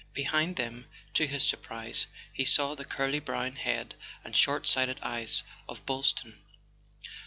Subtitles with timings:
[0.15, 3.93] Behind them, to his surprise, he saw the curly brown head
[4.23, 6.39] and short sighted eyes of Boylston.